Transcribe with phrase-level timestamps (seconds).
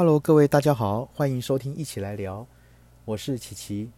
[0.00, 2.46] Hello，各位大家好，欢迎收听一起来聊，
[3.04, 3.90] 我是琪琪。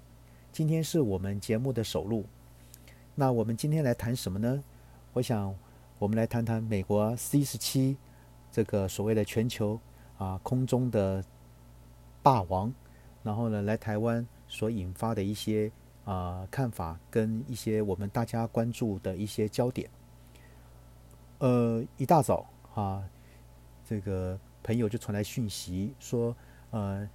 [0.51, 2.25] 今天是我们节目的首录，
[3.15, 4.65] 那我们今天来谈什么呢？
[5.13, 5.55] 我想
[6.01, 7.97] 我们来谈谈美国 C 十七
[8.51, 9.79] 这个所谓的全球
[10.19, 11.25] 啊空中的
[12.21, 12.75] 霸王，
[13.23, 15.71] 然后呢来台湾所引发的一些
[16.05, 19.89] 啊看法跟一些我们大家关注的一些焦点。
[21.39, 22.45] 呃，一大早
[22.75, 23.09] 啊，
[23.89, 24.37] 这个。
[24.63, 26.35] 朋友就传来讯息说，
[26.71, 27.09] 呃，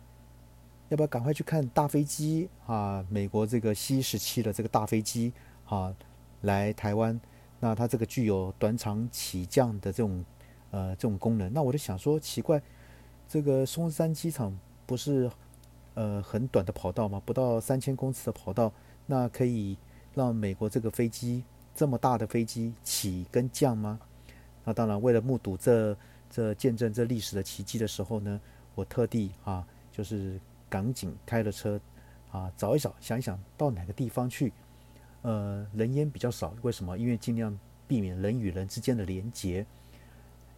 [0.90, 3.06] 要不要赶快去看大飞机啊？
[3.10, 5.32] 美国这个 C 十七的这个大飞机
[5.66, 5.96] 啊，
[6.42, 7.20] 来台湾，
[7.60, 10.26] 那它这个具有短场起降的这种
[10.72, 11.52] 呃这种功能。
[11.54, 12.62] 那我就想说，奇怪，
[13.30, 15.32] 这个松山机场不是
[15.94, 17.22] 呃很短的跑道吗？
[17.26, 18.72] 不到三千公尺的跑道，
[19.06, 19.78] 那可以
[20.14, 21.44] 让美国这个飞机
[21.74, 24.00] 这么大的飞机起跟降吗？
[24.66, 25.98] 那当然，为了目睹这。
[26.30, 28.40] 这见证这历史的奇迹的时候呢，
[28.76, 31.80] 我特地啊，就是赶紧开了车
[32.32, 34.52] 啊，找一找，想一想到哪个地方去，
[35.22, 36.98] 呃，人烟比较少，为什么？
[36.98, 39.66] 因为尽量避免人与人之间的连接。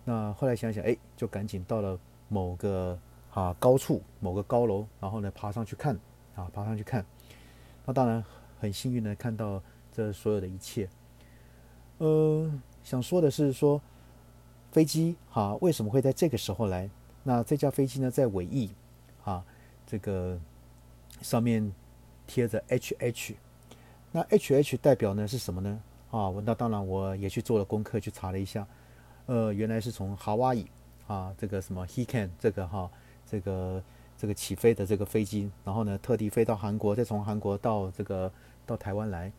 [0.03, 2.99] 那后来想想，哎，就赶紧到了某个
[3.31, 5.95] 啊高处，某个高楼，然后呢爬上去看
[6.35, 7.05] 啊，爬上去看。
[7.85, 8.23] 那当然
[8.59, 9.61] 很幸运的看到
[9.93, 10.89] 这所有的一切。
[11.99, 12.51] 呃，
[12.83, 13.81] 想说的是说。
[14.71, 16.89] 飞机哈为什么会在这个时候来？
[17.23, 18.69] 那这架飞机呢，在尾翼
[19.25, 19.43] 啊
[19.85, 20.39] 这个
[21.21, 21.71] 上面
[22.25, 23.35] 贴着 H H，
[24.11, 25.81] 那 H H 代表呢是什么呢？
[26.11, 28.65] 啊，那当然我也去做了功课，去查了一下，
[29.25, 30.67] 呃，原来是从夏威夷
[31.07, 32.89] 啊这个什么 He Can 这个哈
[33.29, 33.83] 这个
[34.17, 38.31] 这个起飞的这个飞机，然后呢特地飞到韩国，再从韩国到这个
[38.65, 39.31] 到台湾来。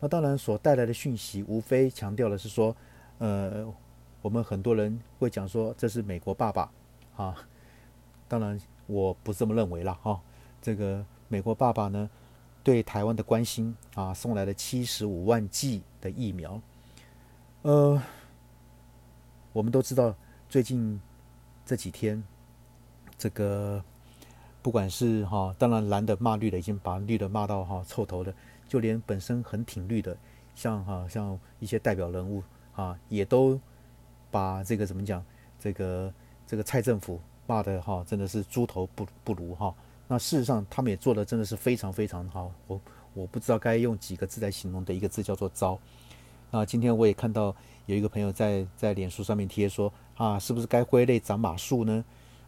[0.00, 2.74] 那当然所带来的讯息，无非强调的是说，
[3.18, 3.72] 呃。
[4.22, 6.70] 我们很多人会讲说这是美国爸爸，
[7.16, 7.36] 啊，
[8.28, 10.20] 当然我不这么认为了哈。
[10.60, 12.08] 这个美国爸爸呢，
[12.62, 16.60] 对台湾的关心啊，送来了七十五万剂的疫苗。
[17.62, 18.00] 呃，
[19.52, 20.14] 我们都知道
[20.48, 21.00] 最近
[21.66, 22.22] 这几天，
[23.18, 23.82] 这个
[24.62, 28.32] 不管是哈，当然蓝的骂绿的，已经把绿的骂到哈臭头了，
[28.68, 30.16] 就连本身很挺绿的，
[30.54, 32.40] 像哈像一些代表人物
[32.76, 33.60] 啊，也都。
[34.32, 35.24] 把这个怎么讲？
[35.60, 36.12] 这个
[36.44, 39.72] 这个蔡政府骂的哈，真的是猪头不不如哈。
[40.08, 42.50] 那事实上，他们也做的真的是非常非常好。
[42.66, 42.80] 我
[43.14, 45.78] 我不知道该用几个字来形容的一个字叫做糟。
[46.50, 47.54] 那今天我也看到
[47.86, 52.04] 有一个朋友在在脸书上面贴说啊，是不是该挥泪斩马谡呢？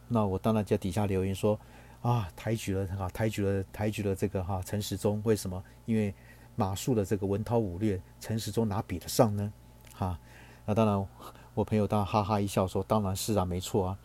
[0.08, 1.56] 那我当然在底下留言说
[2.02, 5.22] 啊，抬举了哈，抬举了抬举了这个哈陈时中。
[5.24, 5.62] 为什么？
[5.86, 6.12] 因为
[6.56, 9.52] 马谡的这个文韬武略，陈时中哪比得上呢？
[9.94, 10.18] 哈，
[10.66, 11.06] 那当然。
[11.54, 13.98] 我朋友当然哈哈一笑说：“当然是啊，没错啊。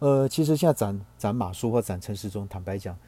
[0.00, 2.98] 呃，其实现在斩斩马谡或斩陈时中，坦白讲，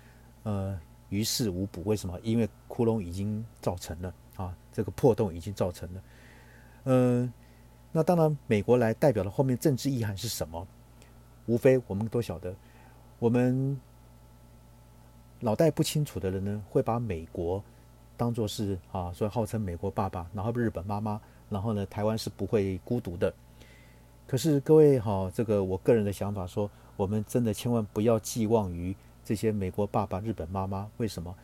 [0.45, 1.83] 呃，于事无补。
[1.85, 2.19] 为什么？
[2.23, 6.03] 因为窟窿已经造成了啊，这个破洞已经造成了。
[6.85, 7.33] 嗯，
[7.91, 10.65] 那当然，美国来代表的后面政治意涵是什么？
[11.47, 12.55] 无非我们都晓得，
[13.19, 13.79] 我们
[15.41, 17.63] 脑袋不清楚的人呢，会把美国
[18.17, 21.21] 当做是啊，所以号称美国爸爸，然后日本妈妈，
[21.51, 23.35] 然后呢，台湾是不会孤独的。”
[24.29, 28.95] 可是各位哈，这个我个人的想法说，我们真的千万不要寄望于
[29.25, 30.87] 这些美国爸爸、日本妈妈。
[30.99, 31.35] 为什么？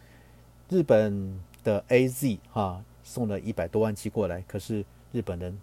[0.68, 5.58] 日本的 A Z 哈送了一百多万机过来，可是日本人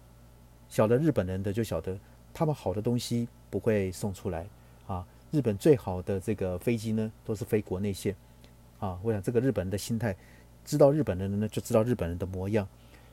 [0.68, 1.96] 晓得日本人的就晓得，
[2.34, 4.44] 他们好的东西不会送出来
[4.88, 5.06] 啊。
[5.30, 8.16] 日本最好的这个飞机呢，都是飞国内线
[8.80, 8.98] 啊。
[9.00, 10.16] 我想这个日本人的心态，
[10.64, 12.66] 知道日本人呢，就知道日本人的模样，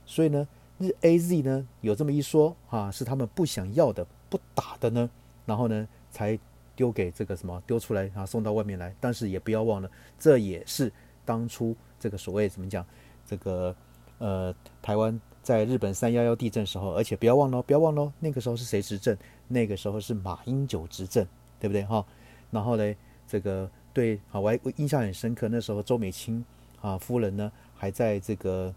[0.07, 0.47] 所以呢。
[0.79, 5.09] 日 A Z 呢有这么一说啊，是他们不想要的、不打的呢，
[5.45, 6.39] 然后呢才
[6.75, 8.95] 丢给这个什么丢出来啊，送到外面来。
[8.99, 10.89] 但是也不要忘了，这也是
[11.25, 12.85] 当初这个所谓怎么讲，
[13.25, 13.75] 这个
[14.19, 19.17] 呃台湾在日本三幺幺地震时候，而且不要忘了，不要忘了，那个时候是谁执政？
[19.49, 21.27] 那个时候是马英九执政，
[21.59, 22.05] 对不对哈？
[22.51, 22.95] 然后呢，
[23.27, 26.45] 这个对啊，我还印象很深刻，那时候周美青
[26.79, 28.73] 啊夫人呢还在这个。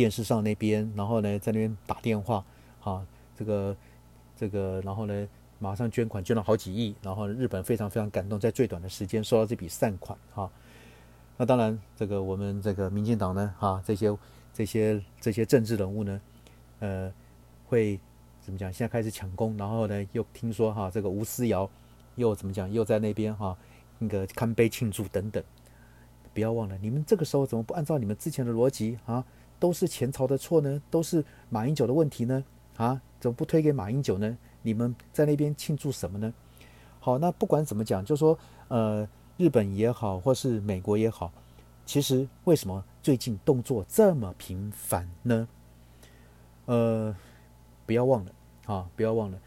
[0.00, 2.42] 电视上那边，然后呢，在那边打电话，
[2.82, 3.06] 啊，
[3.36, 3.76] 这个，
[4.34, 10.50] 这个，然后呢，马上捐款，捐了好几亿，然后日本非常非常感动，在最短的时间收到这笔善款，哈。
[11.36, 14.16] 那当然，这个我们这个民进党呢，哈，这些
[14.54, 16.20] 这些这些政治人物呢，
[16.78, 17.12] 呃，
[17.66, 18.00] 会
[18.40, 18.72] 怎么讲？
[18.72, 21.68] 现在开始抢功，然后呢，又听说哈，这个吴思瑶
[22.14, 22.72] 又怎么讲？
[22.72, 23.54] 又在那边哈，
[23.98, 25.44] 那个看杯庆祝等等。
[26.32, 29.22] 不要忘了，你们这个时候怎么不按照你们之前的逻辑啊？
[29.60, 30.82] 都是前朝的错呢？
[30.90, 32.42] 都是马英九的问题呢？
[32.76, 34.36] 啊，怎么不推给马英九呢？
[34.62, 36.32] 你们在那边庆祝什么呢？
[36.98, 38.36] 好，那不管怎么讲，就说
[38.68, 41.30] 呃，日本也好，或是美国也好，
[41.86, 45.48] 其实为什么最近动作这么频繁呢？
[46.66, 47.14] 呃，
[47.86, 48.32] 不要忘了
[48.66, 49.38] 啊，不要忘了，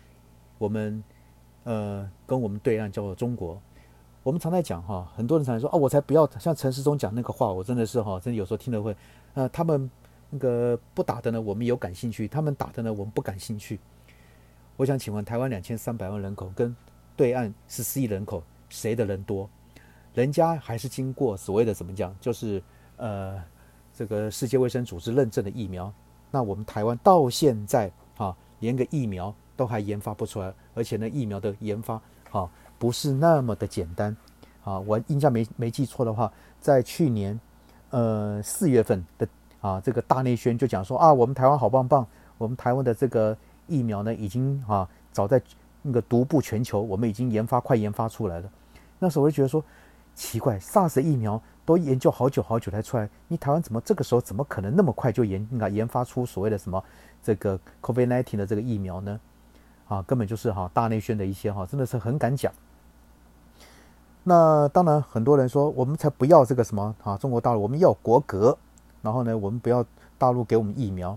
[0.58, 1.04] 我们
[1.64, 3.62] 呃跟我们对岸叫做中国，
[4.24, 8.96] 我们常在讲哈，很多人常在说哦，我才不要像陈世忠讲那个话，我真的是哈，真的有时候听了会，
[9.36, 9.90] 呃，他们
[10.34, 13.80] 那个不打的呢，我们有感兴趣；他们打的呢，我们不感兴趣。
[14.76, 16.76] 我想请问，台湾两千三百万人口跟
[17.16, 19.48] 对岸十四亿人口，谁的人多？
[20.16, 22.62] 人家还是经过所谓的怎么讲，就是
[22.98, 23.40] 呃，
[23.94, 25.94] 这个世界卫生组织认证的疫苗。
[26.32, 32.02] 那我们台湾到现在啊，连个疫苗都还研发不出来，而且呢，疫苗的研发
[32.32, 32.50] 啊，
[32.80, 34.18] 不是那么的简单
[34.64, 34.80] 啊。
[34.80, 37.40] 我印象没没记错的话，在去年
[37.92, 39.28] 呃四月份的
[39.64, 42.06] 啊这个大内宣就讲说啊，我们台湾好棒棒，
[42.38, 45.42] 我们台湾的这个疫苗呢，已经啊早在
[45.82, 48.48] 那个独步全球，我们已经研发快研发出来了。
[49.00, 49.64] 那时候我就觉得说
[50.14, 51.42] 奇怪，SARS 疫苗。
[51.66, 56.84] 都研究好久好久才出来，你台湾怎么这个时候怎么可能那么快就研啊研发出所谓的什么
[57.24, 59.18] 这个 COVID-19 的这个疫苗呢？
[59.88, 62.52] 啊，根本就是哈大内宣的一些哈，真的是很敢讲。
[64.24, 68.58] 那当然很多人说我们才不要这个什么啊中国大陆，我们要国格，
[69.04, 69.86] 然后呢我们不要
[70.18, 71.16] 大陆给我们疫苗，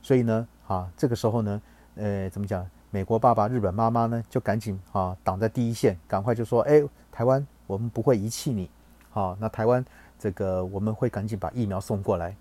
[0.00, 1.60] 所以呢啊这个时候呢
[1.96, 2.64] 呃怎么讲？
[2.94, 8.68] 美国爸爸、日本妈妈呢就赶紧啊挡在第一线，赶快就说哎台湾我们不会遗弃你。
[9.08, 9.82] 好，那台湾
[10.18, 12.36] 这个我们会赶紧把疫苗送过来，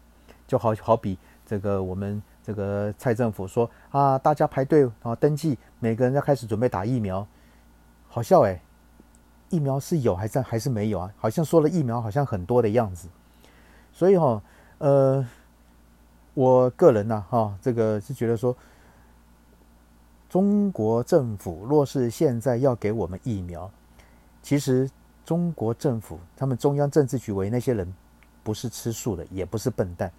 [0.45, 7.25] 就好好比这个我们这个蔡政府说啊，大家排队啊登记，每个人要开始准备打疫苗，
[8.09, 8.61] 好笑哎，
[9.47, 11.13] 疫苗是有还是还是没有啊？
[11.17, 13.07] 好像说了疫苗好像很多的样子，
[13.93, 14.41] 所以哈
[14.81, 15.23] 呃，
[16.33, 18.57] 我个人呢哈这个是觉得说，
[20.27, 23.69] 中国政府若是现在要给我们疫苗，
[24.41, 24.89] 其实。
[25.23, 27.93] 中国政府，他们中央政治局委那些人，
[28.43, 30.11] 不是吃素的，也不是笨蛋，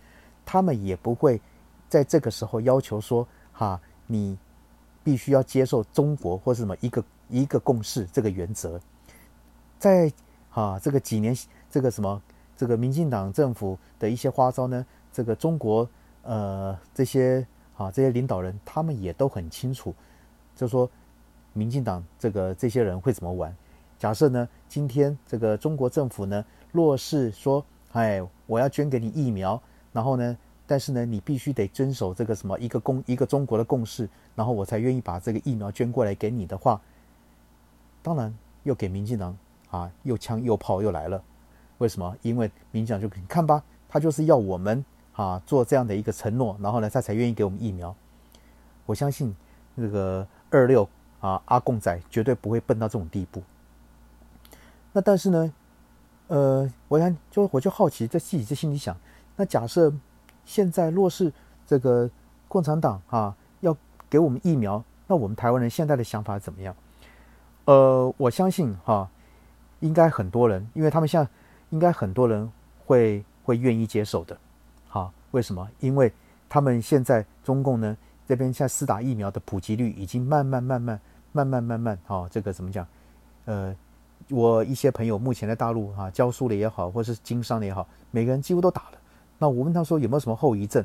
[0.46, 1.38] 他们也不会
[1.88, 4.38] 在这个时候要求说：“哈，你
[5.04, 8.80] 必须要接受中国或是什么一个一个共识这个原则。”
[9.78, 10.10] 在
[10.48, 11.36] 哈这个几年，
[11.68, 12.22] 这个什么
[12.62, 14.86] 这个民进党政府的一些花招呢？
[15.12, 15.88] 这个中国
[16.22, 17.44] 呃这些
[17.76, 19.92] 啊这些领导人，他们也都很清楚，
[20.54, 20.88] 就说
[21.54, 23.52] 民进党这个这些人会怎么玩。
[23.98, 27.64] 假设呢，今天这个中国政府呢，若是说，
[27.94, 29.60] 哎，我要捐给你疫苗，
[29.92, 36.80] 然后呢，但是呢，你必须得遵守这个什么一个共一个中国的共识，然后我才愿意把这个疫苗捐过来给你的话，
[38.04, 38.32] 当然
[38.62, 39.36] 又给民进党
[39.72, 41.20] 啊，又枪又炮又来了。
[41.82, 42.16] 为什么？
[42.22, 44.84] 因为民进党就你看吧，他就是要我们
[45.14, 47.92] 啊做这样的一个承诺，然后呢，他才愿意给我们疫苗。
[48.86, 49.34] 我相信
[49.74, 50.88] 那个二六
[51.20, 53.42] 啊阿贡仔绝对不会笨到这种地步。
[54.92, 55.52] 那但是呢，
[56.28, 58.96] 呃，我想就我就好奇，在自己在心里想，
[59.34, 59.92] 那假设
[60.44, 61.32] 现在若是
[61.66, 62.08] 这个
[62.46, 63.76] 共产党啊要
[64.08, 66.76] 给我们疫苗，那我们台湾人现在的想法怎么样？
[67.64, 69.10] 呃，我相信哈，
[69.80, 71.28] 应该很多人，因为他们现在
[71.72, 72.48] 应该很多人
[72.86, 74.38] 会会愿意接受的，
[74.88, 75.68] 好，为什么？
[75.80, 76.10] 因为
[76.48, 77.96] 他们现在中共呢
[78.26, 81.00] 这边现在施打疫苗的普及率已经慢慢慢慢
[81.32, 82.86] 慢慢慢慢，好，这个怎么讲？
[83.46, 83.74] 呃。
[84.30, 88.98] 我一些朋友目前在大陆啊教书的也好，或是经商的也好，每个人几乎都打了。
[89.36, 90.82] 那我问他说有没有什么后遗症？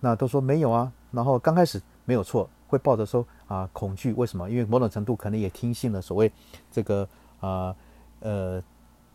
[0.00, 0.90] 那都说没有啊。
[1.10, 4.48] 然后刚开始没有错，会抱着说啊恐惧，为什么？
[4.48, 6.32] 因为某种程度可能也听信了所谓
[6.70, 7.06] 这个
[7.38, 7.76] 啊
[8.20, 8.60] 呃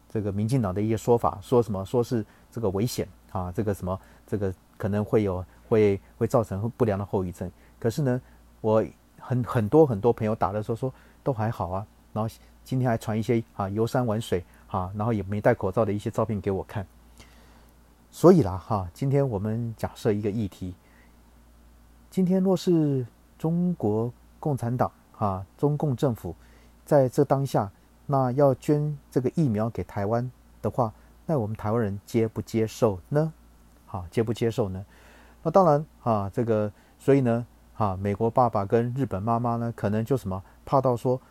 [0.10, 7.52] 这个民进党的一些说法，说什么说是这个危险啊，这个什么这个可能会有会会造成不良的后遗症。
[7.80, 8.22] 可是呢，
[8.62, 8.84] 我
[9.20, 12.36] 很很多很多朋友打的时候说都还好啊，然后。
[12.68, 16.86] 今天还传一些啊游山玩水啊，然后也没戴口罩的一些照片给我看。
[18.12, 20.76] 所以啦哈，今天我们假设一个议题：
[22.10, 23.08] 今天若是
[23.40, 26.36] 中国共产党啊，中共政府
[26.84, 27.72] 在这当下，
[28.08, 30.32] 那要捐这个疫苗给台湾
[30.64, 30.92] 的话，
[31.28, 33.32] 那我们台湾人接不接受呢？
[33.86, 34.84] 好，接不接受呢？
[35.44, 37.46] 那当然啊，这个所以呢，
[37.76, 41.22] 啊，美国爸爸跟日本妈妈呢，可能就什么怕到说。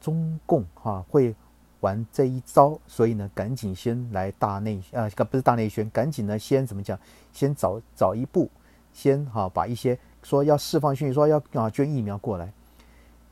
[0.00, 1.34] 中共哈会
[1.80, 6.98] 玩这一招，所以呢，赶紧先来大内啊，不是大内宣，赶紧呢先怎么讲？
[7.32, 8.50] 先早早一步，
[8.92, 12.52] 先哈把一些说要释放讯息，说要啊捐疫苗过来。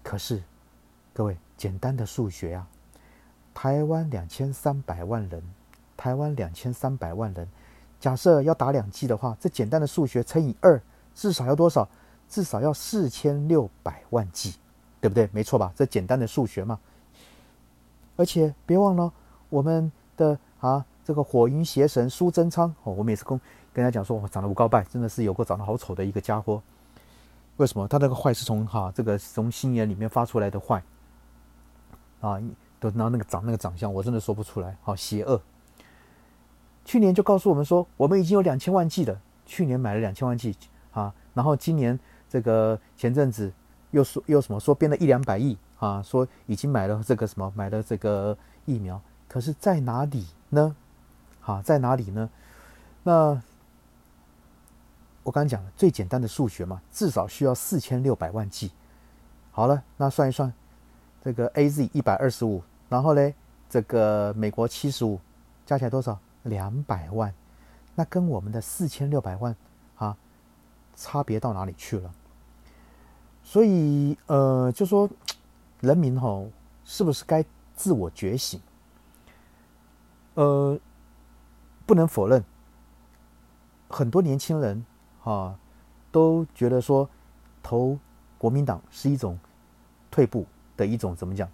[0.03, 0.43] 可是
[1.13, 2.67] 各位简单的数学啊，
[3.55, 5.43] 台湾两千三百万人，
[5.97, 7.49] 台湾两千三百万人，
[8.01, 10.81] 假设要打两剂的话，这简单的数学乘以二，
[11.15, 11.89] 至少要多少？
[12.29, 14.55] 至少要四千六百万剂。
[15.03, 15.29] 对不对？
[15.33, 15.73] 没错吧？
[15.75, 16.79] 这简单的数学嘛，
[18.15, 19.13] 而且别忘了
[19.49, 23.41] 我们的啊这个火云邪神苏贞昌哦，我每次跟
[23.73, 26.63] 跟他讲说，我长得不高拜，真的是有个长得好丑的一个家伙。
[27.57, 27.89] 为什么？
[27.89, 30.81] 他那个坏是从哈这个从心眼里面发出来的坏
[32.21, 32.41] 啊，
[32.83, 35.41] 都然后那个长那个长相，我真的说不出来，好邪恶。
[36.85, 40.57] 去年就告诉我们说，我们已经有两千万剂了，去年买了两千万剂
[40.91, 41.97] 啊，然后今年
[42.29, 43.53] 这个前阵子
[43.93, 50.75] 又说又什么说编了一两百亿啊，说已经买了这个什么买了这个疫苗，可是在哪里呢？
[51.45, 52.29] 啊，在哪里呢？
[53.05, 53.41] 那
[55.23, 58.73] 我刚刚讲了最简单的数学嘛，至少需要四千六百万剂。
[59.53, 60.53] 好了，那算一算，
[61.23, 62.63] 这个 A Z 一百二十五，
[62.93, 63.35] 然后嘞，
[63.71, 65.19] 这个美国七十五，
[65.65, 66.21] 加起来多少？
[66.43, 67.33] 两百万。
[67.95, 69.57] 那跟我们的四千六百万
[69.97, 70.15] 啊，
[70.95, 72.13] 差别到哪里去了？
[73.43, 75.09] 所以呃，就说
[75.81, 76.51] 人民吼，
[76.85, 77.43] 是不是该
[77.75, 78.61] 自我觉醒？
[80.35, 80.79] 呃，
[81.87, 82.45] 不能否认，
[83.89, 84.85] 很多年轻人。
[85.25, 85.59] 啊，
[86.11, 87.09] 都觉得说
[87.63, 87.99] 投
[88.37, 89.39] 国民党是一种
[90.11, 90.45] 退步
[90.77, 91.49] 的一种怎么讲？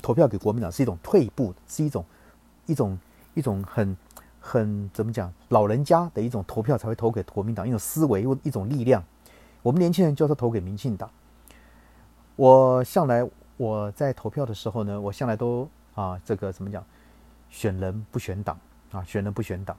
[0.00, 2.04] 投票给国民党是一种退步，是一种
[2.66, 2.98] 一种
[3.34, 3.96] 一种很
[4.40, 5.32] 很怎么讲？
[5.48, 9.04] 老人家的一种投票才会投给国民党，一种思维，一种力量。
[9.62, 11.10] 我们年轻人就是投给民进党。
[12.36, 16.84] 我向来我在投票的时候呢，我向来都啊这个怎么讲？
[17.50, 18.58] 选人不选党
[18.92, 19.76] 啊，选人不选党。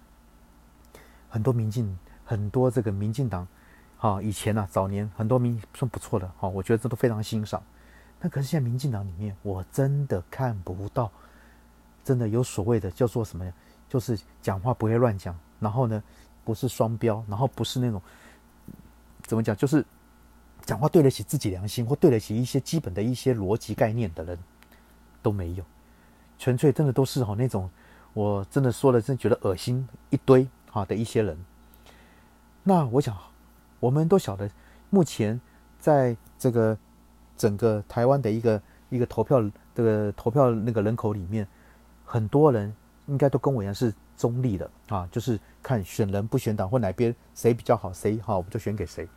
[1.30, 1.98] 很多民进。
[2.24, 3.46] 很多这个民进党，
[4.00, 7.62] 啊，以前呢，早年很多民算不错的，哈，我觉得这都非常欣赏。
[8.22, 11.12] 那可是现在民进党里面，我真的看不到，
[12.04, 13.52] 真的有所谓的叫做什么呀？
[13.90, 16.02] 就是讲话不会乱讲，然后呢，
[16.46, 18.02] 不是双标，然后不是那种
[19.24, 19.84] 怎么讲，就是
[20.64, 24.38] 讲话对得起自己良心或对得起一些基本的一些逻辑概念的人
[25.24, 25.64] 都没有，
[26.38, 27.70] 纯粹真的都是哈那种，
[28.14, 31.38] 我真的说了真觉得恶心一堆哈的一些人。
[32.64, 33.18] 那我想，
[33.80, 34.50] 我们都晓得，
[34.92, 35.42] 目前
[35.80, 36.78] 在这个
[37.42, 39.42] 整个台湾的一个一个投票
[39.74, 41.48] 这个投票那个人口里面，
[42.06, 42.72] 很多人
[43.08, 49.08] 应该都跟我一样是中立的啊，就是看选人不选党或哪边谁比较好，谁好我们就选给谁。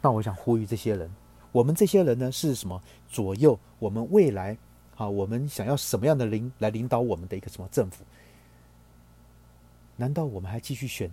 [0.00, 1.10] 那我想呼吁这些人，
[1.52, 4.56] 我们这些人呢是什么左右我们未来
[4.96, 5.06] 啊？
[5.06, 8.02] 我们想要什么样的领来领导我们的一个什么政府？
[9.96, 11.10] 难道我们还继续选？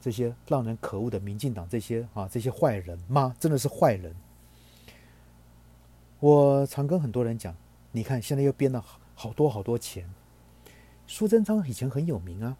[0.00, 3.36] 这些让人可恶的民进党，这些啊，这些坏人吗？
[3.38, 4.16] 真的是坏人。
[6.20, 7.56] 我常跟很多人讲，
[7.92, 8.84] 你看现在又编了
[9.14, 10.06] 好多好多钱。
[11.06, 12.54] 苏贞昌以前很有名啊，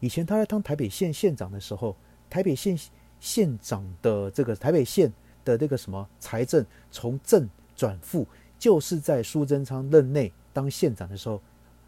[0.00, 1.94] 以前他在当台北县县长的时候，
[2.30, 2.78] 台北县
[3.20, 5.12] 县长的这个台北县
[5.44, 7.46] 的这个什么财政从正
[7.76, 8.26] 转负，
[8.58, 11.38] 就是在苏贞昌任内当县长的时候，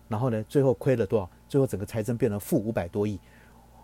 [0.09, 1.31] 然后呢，最后亏了多少？
[1.49, 3.19] 最后整个财政变成负五百多亿。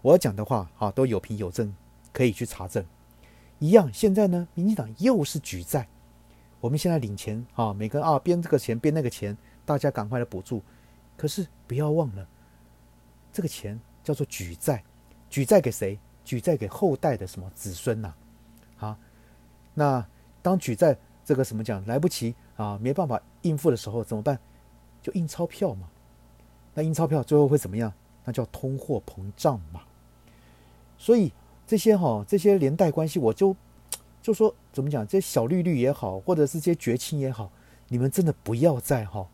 [0.03, 1.75] 我要讲的话啊，都有凭有证，
[2.13, 2.85] 可以去查证。
[3.59, 5.89] 一样，现在呢，民进党又是举债，
[6.63, 10.63] 我们现在领钱啊，每个人啊编这个钱编那个钱，大家赶快来补助。
[11.17, 12.25] 可是不要忘了，
[13.33, 14.81] 这个钱叫做举债，
[15.29, 15.99] 举债给谁？
[16.25, 18.15] 举债给后代的什么子孙呐？
[18.79, 18.97] 啊，
[19.75, 20.07] 那
[20.41, 24.39] 当举债这个什么讲来不及啊，没办法应付的时候怎么办？
[25.03, 25.89] 就印钞票嘛。
[26.75, 27.93] 那印钞票最后会怎么样？
[28.25, 29.83] 那叫通货膨胀嘛。
[30.97, 31.33] 所以
[31.67, 33.57] 这些哈，这些连带关系，我就
[34.23, 35.07] 就说怎么讲？
[35.07, 37.51] 这些小绿绿也好，或者是这些绝亲也好，
[37.89, 39.27] 你们真的不要再哈，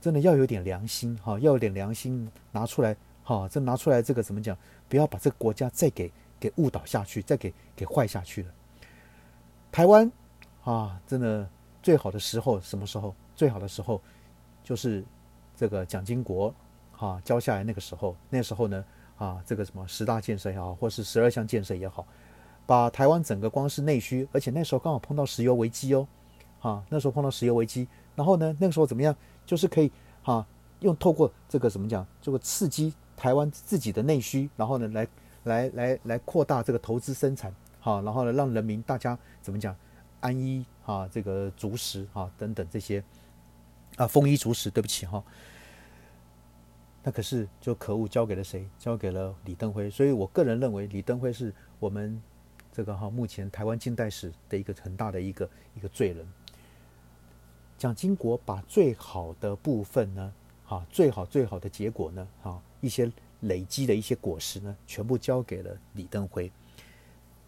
[0.00, 4.56] 真的要有点良心哈，要有点良心拿出来哈，这拿出来这个怎么讲？
[4.88, 8.50] 不要把这个国家再给给误导下去，再给给坏下去了。
[9.72, 10.10] 台湾
[10.64, 11.46] 啊，真的
[11.82, 13.14] 最好的时候什么时候？
[13.34, 14.00] 最好的时候
[14.62, 15.04] 就是
[15.56, 16.54] 这个蒋经国
[16.92, 18.84] 哈交下来那个时候，那时候呢。
[19.18, 22.06] 啊，这个什么十大建设也好，或是十二项建设也好，
[22.68, 26.06] 把台湾整个光是内需，而且那时候刚好碰到石油危机哦，
[26.60, 29.16] 啊，那时候碰到石油危机，然后呢，那个时候怎么样？
[29.46, 29.90] 就是可以
[30.22, 30.46] 哈，
[30.80, 35.08] 用透过这个怎么讲，这个刺激台湾自己的内需，然后呢，来
[35.44, 39.74] 来来来扩大这个投资生产，好，然后呢，让人民大家怎么讲，
[40.20, 43.02] 安衣啊，这个足食啊等等这些
[43.96, 45.24] 啊，丰衣足食，对不起哈。
[47.02, 48.68] 那可是就可恶，交给了谁？
[48.78, 49.88] 交给了李登辉。
[49.88, 52.20] 所以我个人认为，李登辉是我们
[52.78, 56.24] 这个哈目前台湾近代史的一个很大的一个一个罪人。
[57.76, 60.32] 蒋经国把最好的部分呢，
[60.64, 66.48] 哈最好最好的结果呢，哈一些累积的一些果实呢，全部交给了李登辉。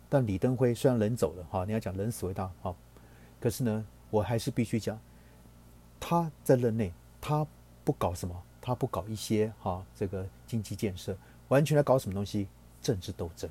[0.08, 2.75] 但李登辉虽然人走了，哈你要讲人死为大，哈，
[3.38, 4.99] 可是呢，我还是必须讲，
[6.00, 7.46] 他在任内他。
[7.82, 11.16] 不搞什么，他不搞一些哈这个经济建设，
[11.49, 12.49] 完全来搞什么东西？
[12.82, 13.49] 政治斗争，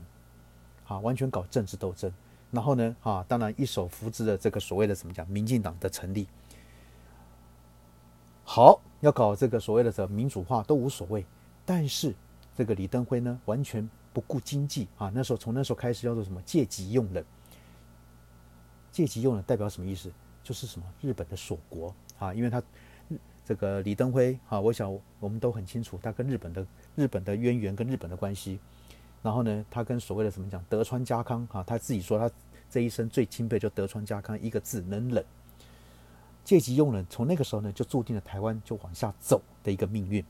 [0.89, 2.11] 啊，完全搞政治斗争。
[2.51, 6.27] 然后呢，啊，当然一手扶植的这个所谓的怎么讲，民进党的成立。
[8.43, 11.23] 好，要搞这个所谓的什么民主化都无所谓，
[11.63, 12.15] 但是
[12.57, 15.11] 这个李登辉呢，完全不顾经济啊。
[15.13, 17.23] 那时候从那时候开始叫做什么借机用人，
[18.91, 20.11] 借机用人代表什么意思？
[20.43, 22.63] 就是什么日本的锁国啊，因为他
[23.45, 26.65] 这个李登辉啊，我想我们都很清楚他跟日本的
[26.95, 28.59] 日本的渊源跟日本的关系。
[29.21, 32.29] 然后呢，他跟所谓的什么讲德川家康啊，他自己说他
[32.69, 35.23] 这一生最钦佩就德川家康一个字能忍。
[36.45, 40.23] 借机用人，从那个时候呢，就注定了台湾就往下走的一个命运，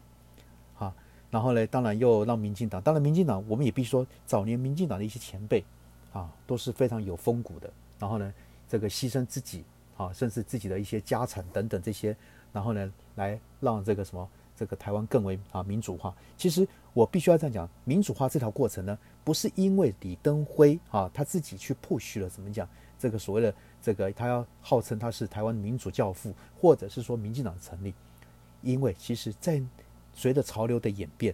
[0.78, 0.94] 啊，
[1.32, 5.64] 然后呢，当然又让民进党，当然民进党，我们也必须说，早年民进党的一些前辈，
[6.12, 8.34] 啊，都是非常有风骨的，然后呢，
[8.68, 9.64] 这个牺牲自己，
[9.96, 12.14] 啊，甚至自己的一些家产等等这些，
[12.52, 16.14] 然后呢，来让这个什么，这个台湾更为啊民主化。
[16.36, 23.56] 其实我必须要这样讲，民主化这条过程呢，不是因为李登辉啊他自己去 push 了，怎么讲，这个所谓的。
[23.82, 27.94] 这个他要号称他是台湾民主教父，或者是说民进党成立，
[28.62, 29.64] 因为其实，在
[30.14, 31.34] 随着潮流的演变，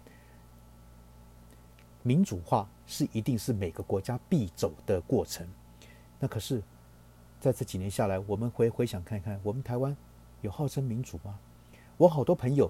[2.04, 5.48] 民主化是一定是每个国家必走的过程。
[6.20, 6.62] 那可是，
[7.42, 9.98] 在这几年下来，我们回回想看看，我们台湾
[10.42, 11.40] 有号称民主吗？
[11.98, 12.70] 我好多朋友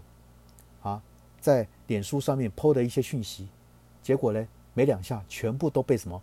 [0.86, 1.02] 啊，
[1.40, 3.48] 在脸书上面抛的一些讯息，
[4.04, 6.22] 结果呢，没两下，全部都被什么，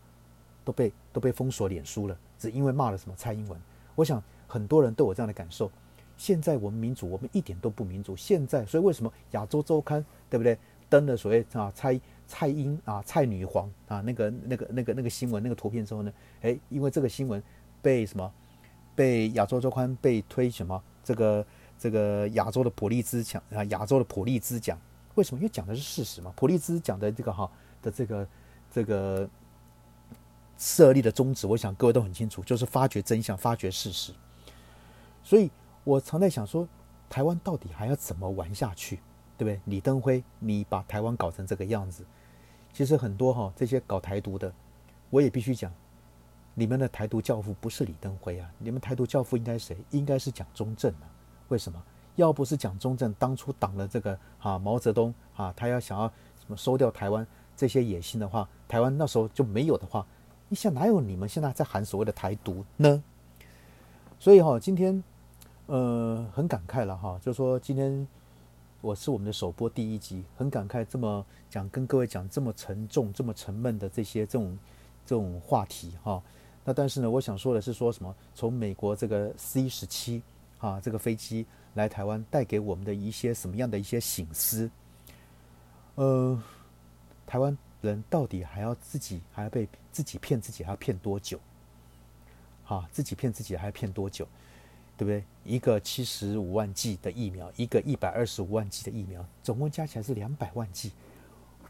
[0.65, 2.17] 都被都被封锁脸书了。
[2.39, 3.61] 只因为骂了什么蔡英文，
[3.97, 5.71] 我想很多人都有这样的感受。
[6.17, 8.17] 现在我们民主，我们一点都不民主。
[8.17, 10.57] 现在，所以为什么亚洲周刊对不对
[10.89, 16.13] 登了所谓啊蔡蔡英啊蔡女皇啊那个那个那个那个新闻那个图片之后呢？
[16.43, 17.43] 诶，因为这个新闻
[17.81, 18.33] 被什么
[18.95, 21.45] 被亚洲周刊被推什么这个
[21.83, 24.79] 这个亚洲的普利兹奖啊亚洲的普利兹奖？
[25.17, 25.41] 为什么？
[25.41, 26.33] 因为讲的是事实嘛。
[26.37, 27.51] 普利兹奖的这个哈
[27.83, 28.29] 的这个
[28.71, 29.29] 这个。
[30.59, 34.13] 设立的宗旨，我想各位都很清楚，就是发掘真相、发掘事实。
[35.25, 35.51] 所以
[35.83, 36.69] 我常在想说，
[37.11, 39.01] 台湾到底还要怎么玩下去，
[39.37, 39.61] 对不对？
[39.65, 42.07] 李登辉，你把台湾搞成这个样子，
[42.73, 44.55] 其实很多哈这些搞台独的，
[45.11, 45.73] 我也必须讲，
[46.55, 49.77] 你们的台独教父不是李登辉啊，你们台独教父应该谁？
[49.91, 51.11] 应该是蒋中正啊。
[51.53, 51.79] 为什么？
[52.17, 60.07] 要不是蒋中正当初挡了这个啊毛泽东啊，他要想要什么收掉台湾这些野心的话，台湾那时候就没有的话。
[60.49, 63.03] 你想哪有你们现在在喊所谓的台独呢？
[64.19, 65.05] 所以哈，今天
[65.67, 68.09] 呃很感慨了哈，就说今天
[68.81, 74.59] 我是我们的首播第一集，很感慨这么讲跟各位讲这么沉重、这么沉闷的这些这种
[75.05, 76.23] 这种话题哈。
[76.65, 78.15] 那但是呢，我想说的是说什么？
[78.35, 80.23] 从美国这个 C 十七
[80.63, 81.45] 啊这个飞机
[81.75, 84.71] 来台湾，带给我们的一些什么样的一些醒思？
[85.97, 86.43] 呃，
[87.27, 87.55] 台湾。
[87.83, 91.37] 人到底还要自己还要被自己骗自己还要骗多久？
[92.65, 94.25] 啊，自己骗自己还要骗多久？
[94.97, 95.25] 对不对？
[95.45, 100.93] 一个七十五万剂的疫苗，一个一百二十五万剂的疫苗，总共加起来是两百万剂。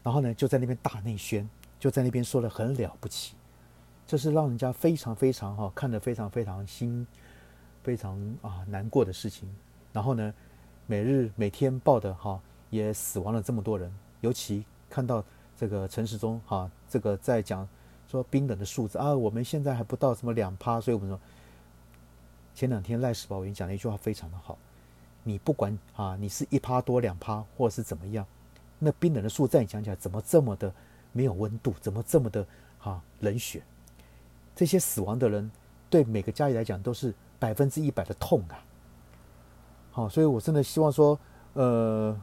[0.03, 3.33] 然后呢，就在那边大内宣，就在那边说的很了不起，
[4.05, 7.07] 这是让人家非常非常哈看得非常非常心
[7.83, 9.47] 非常啊难过的事情。
[9.91, 10.33] 然后呢，
[10.87, 15.23] 每日每天报的哈也死亡了这么多人，尤其看到。
[15.55, 17.65] 这个陈时中哈，这个在讲
[18.07, 21.17] 说冰冷的数字啊，我们现在还不到什么两趴，所以我们说
[22.55, 24.57] 前两天赖世宝已经讲了一句话非常的好，
[25.23, 28.25] 你不管啊，你是一趴多两趴，或是怎么样，
[28.79, 30.73] 那冰冷的数字你讲起来怎么这么的
[31.11, 32.45] 没有温度，怎么这么的
[32.79, 33.61] 哈冷血？
[34.55, 35.49] 这些死亡的人
[35.87, 37.13] 对每个家里来讲都是
[37.43, 38.55] 百分之一百的痛啊！
[39.91, 41.19] 好，所以我真的希望说，
[41.53, 42.17] 呃，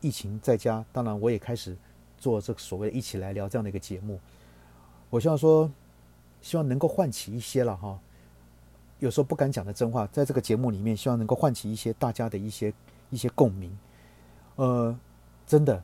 [0.00, 1.76] 疫情在家，当然我也开始。
[2.22, 4.20] 做这个所谓的一起来聊这样的一个节目，
[5.10, 5.68] 我希望说，
[6.40, 7.98] 希望能够唤起一些了哈，
[9.00, 12.72] 有时候不敢讲的真话，在这个节目里面，希望能够唤起一些大家的一些
[13.10, 13.76] 一些共鸣。
[14.54, 14.96] 呃，
[15.48, 15.82] 真的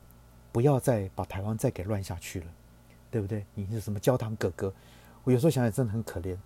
[0.53, 2.47] 不要再把台湾再给乱下去了，
[3.11, 3.45] 对不对？
[3.53, 4.73] 你是什么焦糖哥哥？
[5.25, 6.37] 我有时候想想真的很可怜，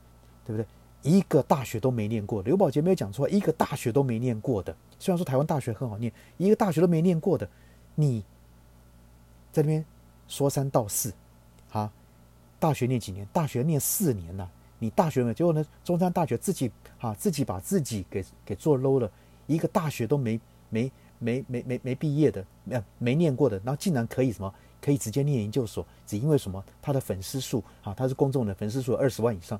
[0.43, 0.65] 对不对？
[1.03, 7.47] 一个大学都没念过，刘宝杰没有讲错，一个大学都没念过的，虽然说台湾大学很好念，一个大学都没念过的，
[7.95, 8.23] 你。
[9.51, 9.85] 在那边
[10.27, 11.13] 说三道四，
[11.71, 11.93] 啊，
[12.59, 13.23] 大学念几年？
[13.31, 14.49] 大学念四年了。
[14.79, 15.31] 你大学没？
[15.31, 15.63] 结果呢？
[15.83, 19.11] 中山大学自己啊，自己把自己给给做 low 了，
[19.45, 24.51] 一个大学都没没没没没没毕业的，没没念过的，然后竟然可以什么？
[24.81, 25.85] 可以直接念研究所？
[26.07, 26.65] 只因为什么？
[26.81, 29.59] 他的粉丝数啊，他是公众的粉丝数二十万以上。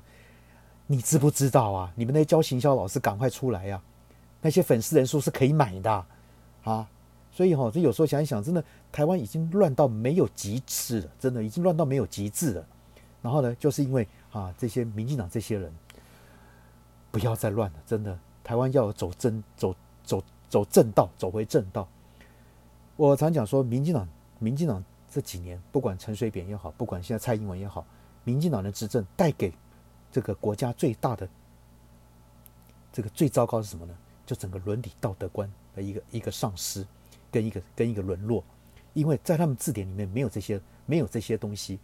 [0.86, 1.92] 你知不知道啊？
[1.94, 3.80] 你们那些教行销老师赶快出来呀！
[4.42, 6.06] 那些粉丝人数是可以买的。
[6.64, 6.88] 啊，
[7.30, 12.66] 所以哈，这有时候想一想，真的台湾已经乱到没有极致了，真的已经乱到没有极致了。
[13.22, 15.72] 然后呢，就是因为啊，这些民进党这些人
[17.10, 21.88] 不要再乱了，真的，台湾要走正走走走正道，走回正道。
[22.96, 24.06] 我常讲说，民进党，
[24.38, 27.86] 民进党这几年，不管陈水扁也好，不管现在蔡英文也好，
[28.24, 29.50] 民进党的执政带给
[30.14, 31.28] 这个国家最大的
[32.92, 33.92] 这个最糟糕是什么呢？
[34.24, 36.86] 就整个伦理道德观的一个一个丧失，
[37.32, 38.44] 跟一个跟一个沦落，
[38.92, 41.80] 因为在他们字典里面没有这些没有这些东西。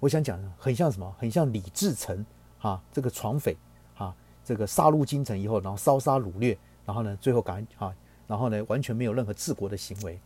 [0.00, 1.14] 我想讲，很像什么？
[1.18, 2.24] 很像李自成
[2.58, 3.54] 啊，这个闯匪
[3.98, 7.94] 啊，这个杀入京城以后，然后烧杀掳掠，然后呢，最后赶啊，
[8.26, 10.18] 然后呢，完全没有任何治国的行为。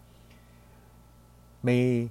[1.61, 2.09] 每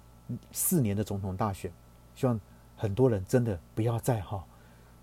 [0.51, 1.71] 四年的总统大选，
[2.15, 2.37] 希望
[2.75, 4.45] 很多人真的不要再哈，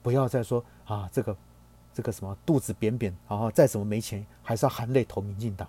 [0.06, 1.36] 不要再说啊，这个。
[1.96, 5.66] 这个什么肚子扁扁，然后再怎么没钱，还是要含泪投民进党。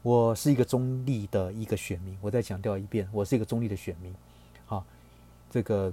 [0.00, 4.14] 我是一个中立的一个选民，我再强调一遍，我是一个中立的选民。
[4.68, 4.86] 啊，
[5.50, 5.92] 这个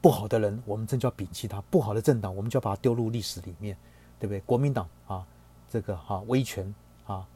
[0.00, 3.76] 不好的人，我们真就要摒弃他；不好的政党，我们就要把它丢入历史里面，
[4.18, 4.40] 对不对？
[4.40, 5.26] 国民党啊，
[5.68, 6.74] 这个哈威权
[7.06, 7.28] 啊，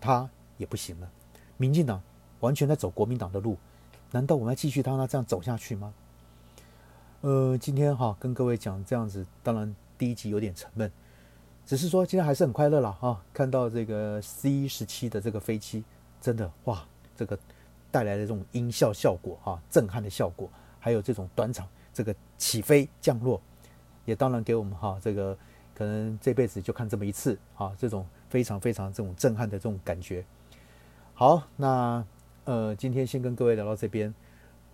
[0.00, 1.10] 他也不行了。
[1.56, 2.00] 民进党
[2.38, 3.58] 完全在走国民党的路，
[4.12, 5.92] 难道我们要继续让他这样走下去吗？
[7.26, 9.74] 呃，今天哈跟各位讲这样子，当然。
[9.98, 10.92] 第一集有点沉闷，
[11.64, 13.20] 只是说今天还是很快乐了啊！
[13.32, 15.82] 看到这个 C 十七的这个飞机，
[16.20, 16.86] 真的哇，
[17.16, 17.36] 这个
[17.90, 23.40] 带来的这种音效效果啊，震撼的效果，还有这种短场这个起飞降落，
[24.04, 25.36] 也当然给我们哈这个
[25.74, 30.24] 可能这辈子就看这么一次啊，这种非常非常这种震撼的这种感觉。
[31.14, 32.04] 好，那
[32.44, 34.14] 呃，今天先跟各位聊到这边，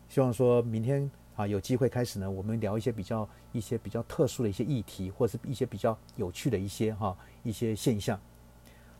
[0.08, 1.10] 希望说明天。
[1.34, 8.20] 啊，有机会开始呢，我们聊一些比较一些比较特殊的一些议题，或者是一些比较有趣的一些哈一些现象，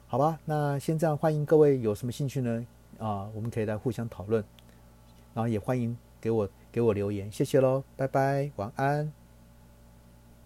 [0.07, 0.39] 好吧？
[0.45, 2.67] 那先这样，欢迎各位有什么兴趣呢？
[2.99, 4.43] 啊，我们可以来互相讨论，
[5.35, 9.22] 然后也欢迎给我给我留言，谢谢喽，拜拜，晚安。